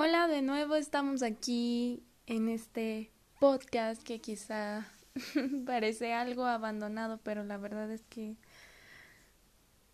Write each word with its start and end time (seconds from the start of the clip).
Hola, 0.00 0.28
de 0.28 0.42
nuevo 0.42 0.76
estamos 0.76 1.24
aquí 1.24 2.04
en 2.28 2.48
este 2.48 3.10
podcast 3.40 4.00
que 4.00 4.20
quizá 4.20 4.86
parece 5.66 6.12
algo 6.12 6.44
abandonado, 6.44 7.18
pero 7.24 7.42
la 7.42 7.56
verdad 7.56 7.90
es 7.90 8.02
que 8.02 8.36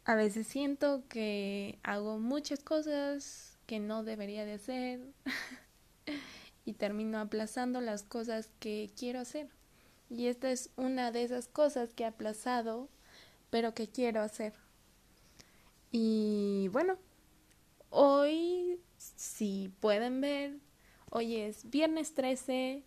a 0.04 0.14
veces 0.14 0.46
siento 0.46 1.04
que 1.09 1.79
hago 1.82 2.19
muchas 2.19 2.62
cosas 2.62 3.56
que 3.64 3.80
no 3.80 4.04
debería 4.04 4.45
de 4.45 4.53
hacer 4.53 5.01
y 6.67 6.75
termino 6.75 7.19
aplazando 7.19 7.81
las 7.81 8.03
cosas 8.03 8.51
que 8.61 8.91
quiero 8.99 9.21
hacer. 9.21 9.49
Y 10.11 10.27
esta 10.27 10.51
es 10.51 10.69
una 10.77 11.13
de 11.13 11.23
esas 11.23 11.49
cosas 11.49 11.95
que 11.95 12.03
he 12.03 12.07
aplazado, 12.07 12.91
pero 13.49 13.73
que 13.73 13.89
quiero 13.89 14.21
hacer. 14.21 14.53
Y 15.93 16.69
bueno, 16.73 16.98
hoy 17.89 18.79
si 19.16 19.71
pueden 19.80 20.21
ver, 20.21 20.57
hoy 21.11 21.37
es 21.37 21.69
viernes 21.71 22.15
13 22.15 22.83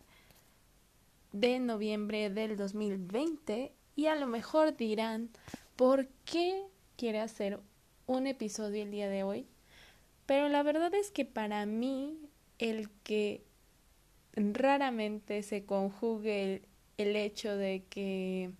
de 1.31 1.59
noviembre 1.59 2.29
del 2.29 2.57
2020 2.57 3.71
y 3.95 4.05
a 4.07 4.15
lo 4.15 4.27
mejor 4.27 4.75
dirán, 4.75 5.29
¿por 5.75 6.07
qué 6.25 6.63
quiere 6.95 7.19
hacer 7.19 7.59
un 8.05 8.27
episodio 8.27 8.83
el 8.83 8.91
día 8.91 9.09
de 9.09 9.23
hoy? 9.23 9.47
Pero 10.25 10.49
la 10.49 10.63
verdad 10.63 10.93
es 10.93 11.11
que 11.11 11.25
para 11.25 11.65
mí 11.65 12.17
el 12.59 12.89
que 13.03 13.43
raramente 14.33 15.41
se 15.43 15.65
conjugue 15.65 16.43
el, 16.43 16.61
el 16.97 17.15
hecho 17.15 17.55
de 17.55 17.83
que 17.89 18.51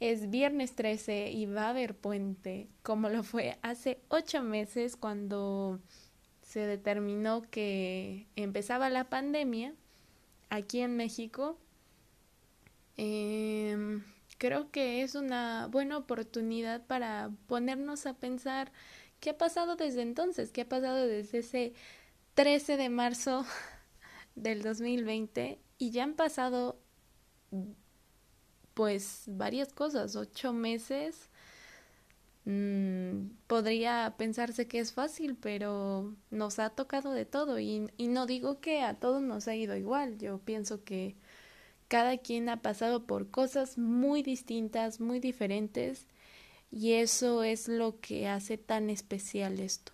es 0.00 0.30
viernes 0.30 0.74
13 0.74 1.30
y 1.30 1.46
va 1.46 1.66
a 1.66 1.70
haber 1.70 1.96
puente, 1.96 2.68
como 2.82 3.08
lo 3.08 3.22
fue 3.22 3.58
hace 3.62 3.98
ocho 4.08 4.42
meses 4.42 4.96
cuando 4.96 5.80
se 6.46 6.60
determinó 6.60 7.42
que 7.50 8.28
empezaba 8.36 8.88
la 8.88 9.10
pandemia 9.10 9.74
aquí 10.48 10.80
en 10.80 10.96
México, 10.96 11.58
em, 12.96 14.04
creo 14.38 14.70
que 14.70 15.02
es 15.02 15.16
una 15.16 15.66
buena 15.66 15.98
oportunidad 15.98 16.86
para 16.86 17.30
ponernos 17.48 18.06
a 18.06 18.14
pensar 18.14 18.72
qué 19.18 19.30
ha 19.30 19.38
pasado 19.38 19.74
desde 19.74 20.02
entonces, 20.02 20.52
qué 20.52 20.62
ha 20.62 20.68
pasado 20.68 21.04
desde 21.06 21.38
ese 21.38 21.74
13 22.34 22.76
de 22.76 22.90
marzo 22.90 23.44
del 24.36 24.62
2020 24.62 25.58
y 25.78 25.90
ya 25.90 26.04
han 26.04 26.14
pasado 26.14 26.78
pues 28.74 29.24
varias 29.26 29.72
cosas, 29.72 30.14
ocho 30.14 30.52
meses 30.52 31.28
Mm, 32.46 33.30
podría 33.48 34.14
pensarse 34.16 34.68
que 34.68 34.78
es 34.78 34.92
fácil, 34.92 35.36
pero 35.36 36.14
nos 36.30 36.58
ha 36.60 36.70
tocado 36.70 37.12
de 37.12 37.26
todo 37.26 37.58
y, 37.58 37.90
y 37.98 38.08
no 38.08 38.26
digo 38.26 38.60
que 38.60 38.82
a 38.82 38.94
todos 38.94 39.20
nos 39.22 39.48
ha 39.48 39.56
ido 39.56 39.76
igual, 39.76 40.18
yo 40.18 40.38
pienso 40.38 40.84
que 40.84 41.16
cada 41.88 42.18
quien 42.18 42.48
ha 42.48 42.62
pasado 42.62 43.06
por 43.06 43.30
cosas 43.30 43.78
muy 43.78 44.22
distintas, 44.22 45.00
muy 45.00 45.20
diferentes 45.20 46.06
y 46.70 46.94
eso 46.94 47.44
es 47.44 47.68
lo 47.68 48.00
que 48.00 48.28
hace 48.28 48.58
tan 48.58 48.90
especial 48.90 49.60
esto. 49.60 49.92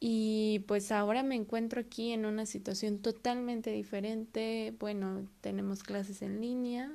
Y 0.00 0.60
pues 0.68 0.92
ahora 0.92 1.22
me 1.22 1.34
encuentro 1.34 1.80
aquí 1.80 2.12
en 2.12 2.24
una 2.24 2.46
situación 2.46 2.98
totalmente 2.98 3.70
diferente. 3.70 4.74
Bueno, 4.78 5.28
tenemos 5.40 5.82
clases 5.82 6.22
en 6.22 6.40
línea, 6.40 6.92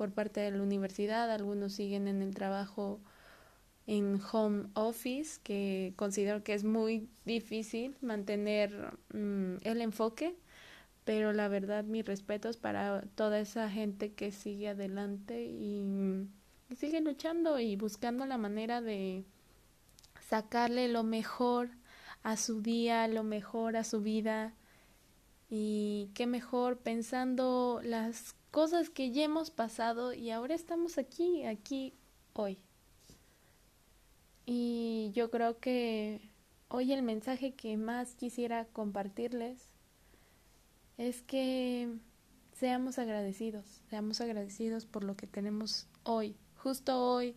por 0.00 0.12
parte 0.12 0.40
de 0.40 0.50
la 0.50 0.62
universidad, 0.62 1.30
algunos 1.30 1.74
siguen 1.74 2.08
en 2.08 2.22
el 2.22 2.34
trabajo 2.34 3.02
en 3.86 4.18
home 4.32 4.70
office, 4.72 5.38
que 5.42 5.92
considero 5.94 6.42
que 6.42 6.54
es 6.54 6.64
muy 6.64 7.10
difícil 7.26 7.98
mantener 8.00 8.94
mm, 9.12 9.56
el 9.60 9.82
enfoque, 9.82 10.38
pero 11.04 11.34
la 11.34 11.48
verdad 11.48 11.84
mis 11.84 12.06
respetos 12.06 12.56
para 12.56 13.02
toda 13.14 13.40
esa 13.40 13.68
gente 13.68 14.14
que 14.14 14.32
sigue 14.32 14.68
adelante 14.70 15.44
y, 15.44 15.84
y 16.70 16.76
sigue 16.76 17.02
luchando 17.02 17.58
y 17.58 17.76
buscando 17.76 18.24
la 18.24 18.38
manera 18.38 18.80
de 18.80 19.26
sacarle 20.30 20.88
lo 20.88 21.02
mejor 21.02 21.68
a 22.22 22.38
su 22.38 22.62
día, 22.62 23.06
lo 23.06 23.22
mejor 23.22 23.76
a 23.76 23.84
su 23.84 24.00
vida 24.00 24.54
y 25.50 26.10
qué 26.14 26.26
mejor 26.26 26.78
pensando 26.78 27.80
las 27.82 28.36
cosas 28.52 28.88
que 28.88 29.10
ya 29.10 29.24
hemos 29.24 29.50
pasado 29.50 30.14
y 30.14 30.30
ahora 30.30 30.54
estamos 30.54 30.96
aquí, 30.96 31.44
aquí, 31.44 31.92
hoy. 32.34 32.58
Y 34.46 35.10
yo 35.12 35.30
creo 35.30 35.58
que 35.58 36.20
hoy 36.68 36.92
el 36.92 37.02
mensaje 37.02 37.52
que 37.52 37.76
más 37.76 38.14
quisiera 38.14 38.64
compartirles 38.66 39.66
es 40.98 41.22
que 41.22 41.88
seamos 42.52 42.98
agradecidos, 42.98 43.82
seamos 43.88 44.20
agradecidos 44.20 44.86
por 44.86 45.02
lo 45.02 45.16
que 45.16 45.26
tenemos 45.26 45.88
hoy, 46.04 46.36
justo 46.56 47.02
hoy, 47.02 47.34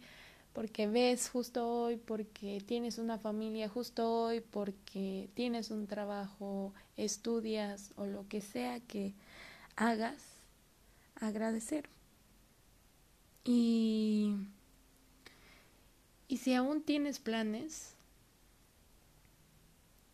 porque 0.54 0.88
ves 0.88 1.30
justo 1.30 1.68
hoy, 1.68 1.98
porque 1.98 2.62
tienes 2.66 2.98
una 3.00 3.18
familia 3.18 3.68
justo 3.70 4.26
hoy, 4.26 4.40
porque 4.40 5.30
tienes 5.34 5.72
un 5.72 5.88
trabajo, 5.88 6.74
estudias 6.96 7.92
o 7.96 8.06
lo 8.06 8.28
que 8.28 8.42
sea 8.42 8.80
que 8.82 9.14
hagas 9.76 10.22
agradecer. 11.16 11.90
Y, 13.46 14.36
y 16.28 16.38
si 16.38 16.54
aún 16.54 16.82
tienes 16.82 17.20
planes, 17.20 17.96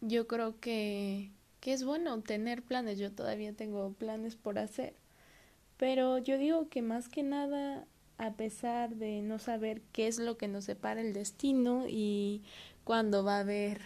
yo 0.02 0.28
creo 0.28 0.60
que, 0.60 1.32
que 1.60 1.74
es 1.74 1.84
bueno 1.84 2.22
tener 2.22 2.64
planes. 2.64 2.98
Yo 3.00 3.12
todavía 3.12 3.54
tengo 3.54 3.94
planes 3.94 4.36
por 4.36 4.60
hacer. 4.60 4.94
Pero 5.78 6.18
yo 6.18 6.38
digo 6.38 6.70
que 6.70 6.82
más 6.82 7.10
que 7.10 7.24
nada, 7.24 7.86
a 8.20 8.34
pesar 8.34 8.96
de 8.98 9.22
no 9.22 9.40
saber 9.40 9.82
qué 9.94 10.08
es 10.08 10.20
lo 10.20 10.38
que 10.38 10.50
nos 10.50 10.66
separa 10.66 11.00
el 11.00 11.14
destino 11.14 11.86
y 11.88 12.44
cuándo 12.84 13.24
va 13.24 13.38
a 13.38 13.40
haber 13.40 13.80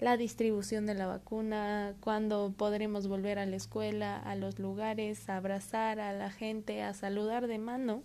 la 0.00 0.18
distribución 0.18 0.84
de 0.84 0.94
la 0.94 1.06
vacuna, 1.06 1.96
cuándo 2.00 2.52
podremos 2.56 3.08
volver 3.08 3.38
a 3.38 3.46
la 3.46 3.56
escuela, 3.56 4.18
a 4.18 4.36
los 4.36 4.58
lugares, 4.58 5.30
a 5.30 5.38
abrazar 5.38 5.98
a 5.98 6.12
la 6.12 6.30
gente, 6.30 6.82
a 6.82 6.92
saludar 6.92 7.46
de 7.46 7.58
mano, 7.58 8.02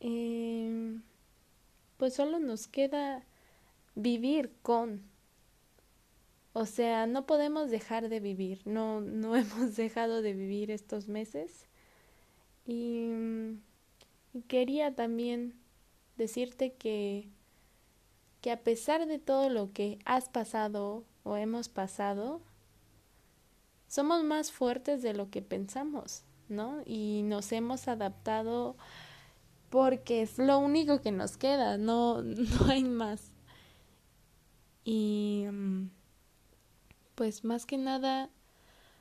eh, 0.00 0.98
pues 1.98 2.14
solo 2.14 2.38
nos 2.38 2.66
queda 2.66 3.22
vivir 3.94 4.50
con. 4.62 5.02
O 6.54 6.64
sea, 6.64 7.06
no 7.06 7.26
podemos 7.26 7.70
dejar 7.70 8.08
de 8.08 8.20
vivir, 8.20 8.62
no, 8.64 9.02
no 9.02 9.36
hemos 9.36 9.76
dejado 9.76 10.22
de 10.22 10.32
vivir 10.32 10.70
estos 10.70 11.06
meses. 11.06 11.66
y 12.66 13.10
quería 14.48 14.94
también 14.94 15.54
decirte 16.16 16.74
que 16.74 17.28
que 18.44 18.50
a 18.50 18.62
pesar 18.62 19.06
de 19.06 19.18
todo 19.18 19.48
lo 19.48 19.72
que 19.72 19.98
has 20.04 20.28
pasado 20.28 21.06
o 21.22 21.34
hemos 21.38 21.70
pasado, 21.70 22.42
somos 23.88 24.22
más 24.22 24.52
fuertes 24.52 25.00
de 25.00 25.14
lo 25.14 25.30
que 25.30 25.40
pensamos, 25.40 26.24
¿no? 26.50 26.82
Y 26.84 27.22
nos 27.24 27.52
hemos 27.52 27.88
adaptado 27.88 28.76
porque 29.70 30.20
es 30.20 30.36
lo 30.36 30.58
único 30.58 31.00
que 31.00 31.10
nos 31.10 31.38
queda, 31.38 31.78
no, 31.78 32.20
no 32.22 32.66
hay 32.66 32.84
más. 32.84 33.32
Y 34.84 35.46
mm, 35.50 35.88
pues 37.14 37.44
más 37.44 37.64
que 37.64 37.78
nada 37.78 38.28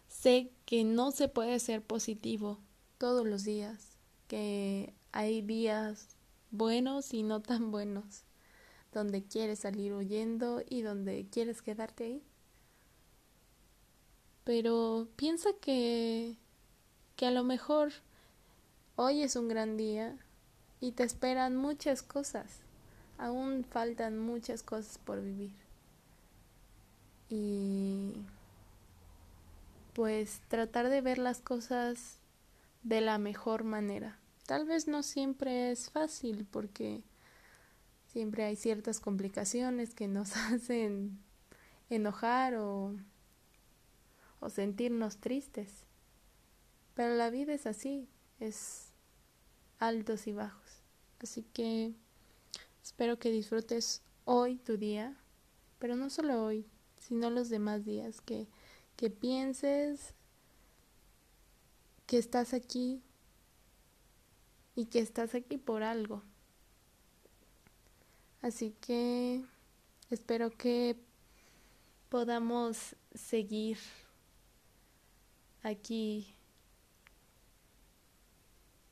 sé 0.07 0.53
que 0.65 0.85
no 0.85 1.11
se 1.11 1.27
puede 1.27 1.59
ser 1.59 1.81
positivo 1.81 2.59
todos 2.97 3.27
los 3.27 3.44
días, 3.44 3.97
que 4.29 4.94
hay 5.13 5.41
días 5.41 6.18
buenos 6.51 7.13
y 7.13 7.24
no 7.24 7.41
tan 7.41 7.72
buenos 7.72 8.25
donde 8.91 9.24
quieres 9.24 9.59
salir 9.59 9.94
huyendo 9.94 10.62
y 10.68 10.81
donde 10.81 11.25
quieres 11.31 11.62
quedarte 11.62 12.03
ahí. 12.03 12.24
Pero 14.44 15.07
piensa 15.15 15.50
que 15.62 16.38
que 17.15 17.27
a 17.27 17.31
lo 17.31 17.44
mejor 17.44 17.92
hoy 18.95 19.21
es 19.21 19.36
un 19.36 19.48
gran 19.48 19.77
día 19.77 20.18
y 20.80 20.92
te 20.94 21.04
esperan 21.04 21.56
muchas 21.56 22.01
cosas. 22.01 22.60
Aún 23.18 23.63
faltan 23.63 24.19
muchas 24.19 24.63
cosas 24.63 24.98
por 24.98 25.21
vivir. 25.21 25.54
Y 27.30 28.13
pues 29.94 30.42
tratar 30.48 30.89
de 30.89 31.01
ver 31.01 31.19
las 31.19 31.39
cosas 31.39 32.18
de 32.81 33.01
la 33.01 33.18
mejor 33.18 33.63
manera. 33.63 34.18
Tal 34.45 34.66
vez 34.66 34.88
no 34.88 35.04
siempre 35.04 35.72
es 35.72 35.90
fácil 35.90 36.45
porque 36.50 37.04
Siempre 38.13 38.44
hay 38.44 38.56
ciertas 38.56 39.00
complicaciones 39.00 39.95
que 39.95 40.07
nos 40.07 40.38
hacen 40.38 41.18
enojar 41.90 42.54
o, 42.56 42.95
o 44.40 44.50
sentirnos 44.51 45.18
tristes. 45.18 45.88
Pero 46.94 47.16
la 47.16 47.31
vida 47.31 47.56
es 47.56 47.66
así, 47.66 48.07
es 48.40 48.92
altos 49.80 50.28
y 50.28 50.34
bajos. 50.34 50.84
Así 51.19 51.42
que 51.42 51.96
espero 52.84 53.18
que 53.18 53.31
disfrutes 53.31 54.04
hoy 54.25 54.57
tu 54.57 54.78
día, 54.78 55.18
pero 55.80 55.96
no 55.96 56.12
solo 56.12 56.44
hoy, 56.44 56.68
sino 57.00 57.31
los 57.31 57.50
demás 57.50 57.84
días, 57.84 58.22
que, 58.22 58.48
que 58.96 59.10
pienses 59.10 60.13
que 62.06 62.19
estás 62.19 62.54
aquí 62.54 63.01
y 64.75 64.86
que 64.86 65.00
estás 65.00 65.36
aquí 65.36 65.58
por 65.58 65.84
algo. 65.84 66.24
Así 68.42 68.75
que 68.81 69.42
espero 70.10 70.52
que 70.52 70.98
podamos 72.10 72.96
seguir 73.14 73.78
aquí 75.64 76.36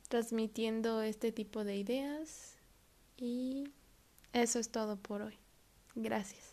transmitiendo 0.07 1.01
este 1.01 1.31
tipo 1.31 1.63
de 1.63 1.77
ideas 1.77 2.55
y 3.17 3.71
eso 4.33 4.59
es 4.59 4.69
todo 4.69 4.97
por 4.97 5.21
hoy. 5.21 5.37
Gracias. 5.95 6.50